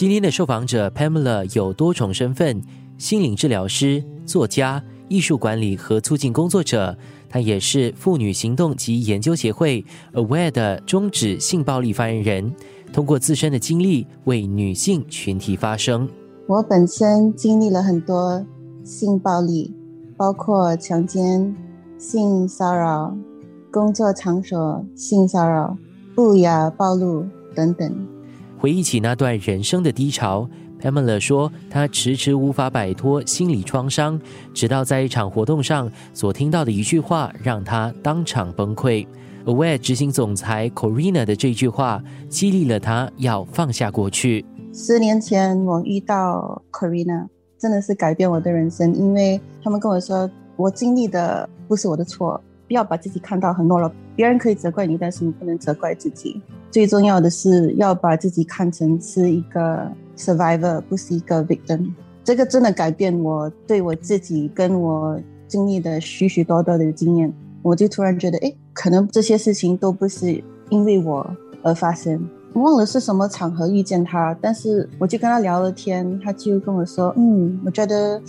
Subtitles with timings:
[0.00, 2.62] 今天的受访者 Pamela 有多重身份：
[2.96, 6.96] 心灵治疗师、作家、艺术管理和促进工作者。
[7.28, 9.84] 她也是妇女行动及研究协会
[10.14, 12.50] Aware 的终止性暴力发言人，
[12.94, 16.08] 通过自身的经历为女性群体发声。
[16.46, 18.42] 我本身经历了很多
[18.82, 19.70] 性暴力，
[20.16, 21.54] 包括强奸、
[21.98, 23.14] 性骚扰、
[23.70, 25.76] 工作场所性骚扰、
[26.14, 28.09] 不雅暴露等等。
[28.60, 30.46] 回忆起那段人生的低潮
[30.78, 34.20] ，Pamela 说，她迟迟无法摆脱心理创伤，
[34.52, 39.06] 直到在一场活动上所听到的一句话，让她当场崩溃。
[39.46, 44.44] Aware 执行总裁 Corina 的这句话，激励了她要放下过去。
[44.74, 52.38] 十年前我遇到 Corina，真的是改变我的人生，因为他们跟我说，我经历的不是我的错。
[52.70, 56.40] 不要把自己看到很懦弱，别人可以责怪你，但是你不能责怪自己。
[56.70, 61.90] 最重要的是要把自己看成是一个 survivor，不是一个 victim。
[62.22, 67.32] 这个真的改变我对我自己跟我经历的许许多多的经验。
[67.62, 71.28] 我就突然觉得，哎，可能这些事情都不是因为我
[71.64, 72.24] 而发生。
[72.52, 78.22] 忘了是什么场合遇见他，但是我就跟他聊了天，他就跟我说，嗯，我觉得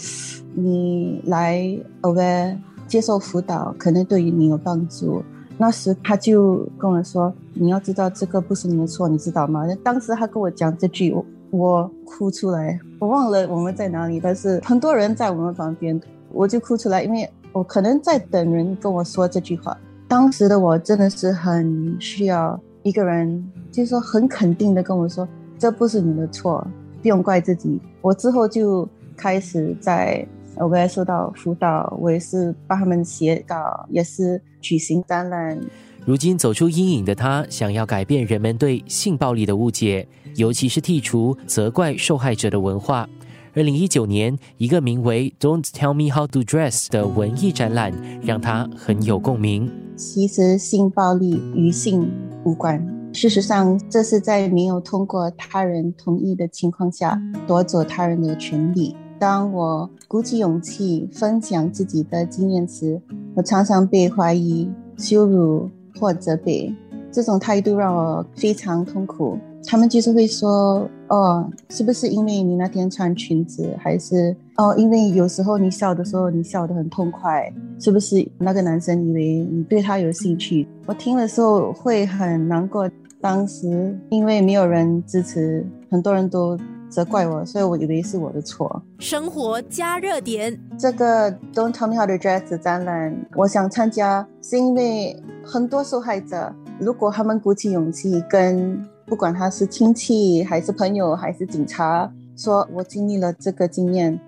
[0.56, 1.64] 你来
[2.02, 2.58] aware。
[2.92, 5.24] 接受辅导可能对于你有帮助。
[5.58, 11.16] 那时他就跟我说：“你要知道这个不是你的错，你知道吗？”当时他跟我讲这句，
[11.52, 12.78] 我哭出来。
[13.00, 15.98] 我忘了我们在哪里，但是很多人在我们旁边，
[16.34, 19.78] 我就哭出来，因为我可能在等人跟我说这句话。
[20.10, 25.26] 当时的我真的是很需要一个人，就是说很肯定的跟我说
[25.58, 26.68] ：“这不是你的错，
[27.02, 30.28] 不用怪自己。”我之后就开始在。
[30.68, 35.60] 我也受到辅导，我也是帮他们写稿，也是举行展览。
[36.06, 43.08] 如今走出阴影的他，想要改变人们对性暴力的误解，尤其是剔除责怪受害者的文化。
[43.54, 49.70] 二零一九年，一个名为 "Don't Tell Me How to Dress" 的文艺展览，让他很有共鸣。
[49.96, 52.10] 其实性暴力与性
[52.46, 52.82] 无关，
[53.14, 58.96] 事实上，这是在没有通过他人同意的情况下夺走他人的权利。
[59.22, 63.00] 当我鼓起勇气分享自己的经验时，
[63.36, 64.68] 我常常被怀疑、
[64.98, 66.74] 羞辱或责备。
[67.12, 69.38] 这种态度让我非常痛苦。
[69.68, 73.70] 他们就是会说：“哦，是不是因为你那天穿裙子？
[73.78, 77.54] 还是哦，因为有时候你笑的时候你笑得很痛快？
[77.78, 82.90] 是不是那个男生以为你对他有兴趣？”我听的时候会很难过。
[83.22, 86.58] 当时因为没有人支持，很多人都。
[86.92, 88.84] 责怪我，所以我以为是我的错。
[89.00, 104.20] 生活加热点，这个 Don't Tell Me How to Dress 展览，我想参加，是因为很多受害者，如果他们鼓起勇气跟不管他是亲戚还是朋友还是警察，说我经历了这个经验，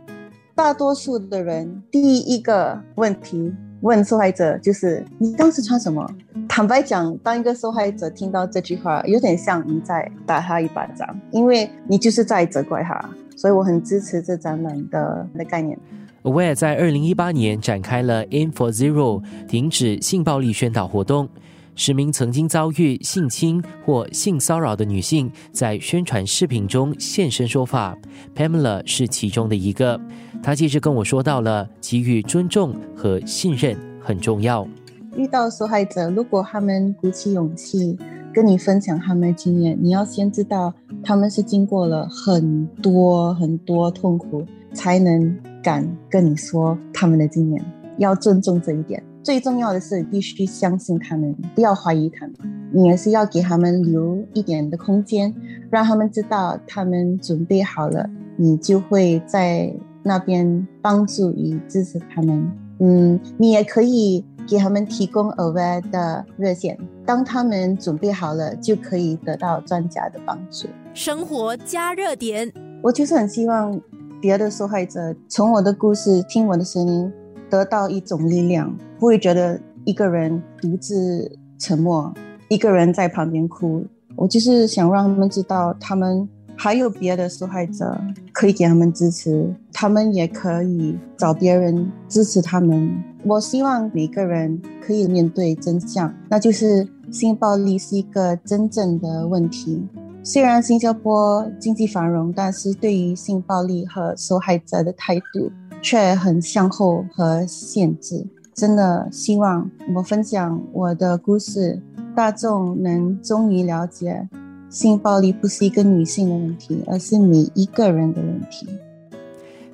[0.55, 3.53] 大多数的人第一个问题。
[3.81, 6.09] 问受害者就是你当时穿什么？
[6.55, 13.09] 坦白讲，当一个受害者听到这句话，有点像你在打他一巴掌，因为你就是在责怪他。
[13.35, 15.75] 所以我很支持这展览的的概念。
[16.21, 21.27] Aware 在二零一八年展开了 Aim for Zero 停止性暴力宣导活动，
[21.73, 27.97] 十名曾经遭遇性侵或性骚扰的女性在宣传视频中现身说法
[28.35, 29.99] ，Pamela 是其中的一个。
[30.43, 34.67] 她接着跟我说到了，给予尊重和信任很重要。
[35.15, 37.97] 遇到受害者，如果他们鼓起勇气
[38.33, 44.43] 跟你分享他们的经验，你要先知道他们是经过了很多很多痛苦，
[44.73, 47.63] 才能敢跟你说他们的经验。
[47.97, 49.01] 要尊重这一点。
[49.21, 52.35] 最重要的是，必须相信他们，不要怀疑他们。
[52.71, 55.33] 你也是要给他们留一点的空间，
[55.69, 59.73] 让他们知道他们准备好了，你就会在。
[60.05, 70.67] 那边帮助与支持他们，嗯，你也可以给他们提供额外的热线，当他们准备好了，就可以得到专家的帮助。
[70.93, 72.51] 生活加热点，
[72.81, 73.79] 我就是很希望
[74.21, 77.11] 别的受害者从我的故事听我的声音，
[77.49, 82.13] 得到一种力量，不会觉得一个人独自沉默，
[82.49, 83.85] 一个人在旁边哭。
[84.15, 86.27] 我就是想让他们知道，他们。
[86.55, 87.99] 还有别的受害者
[88.31, 93.03] 可以给他们支持，他们也可以找别人支持他们。
[93.25, 99.81] 我希望每个人可以面对真相，那就是性暴力是一个真正的问题。
[100.21, 105.49] 虽然新加坡经济繁荣，但是对于性暴力和受害者的态度
[105.81, 108.25] 却很向后和限制。
[108.53, 111.81] 真的希望我分享我的故事，
[112.13, 114.27] 大众能终于了解。
[114.69, 118.67] 性暴力不是一个女性的问题，而是每一个人的问题。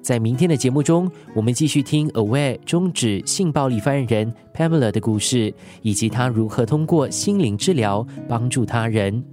[0.02, 9.24] 在明天的节目中，我们继续听 Aware 终止性暴力发言人 Pamela 的故事，以及她如何通过心灵治疗帮助他人。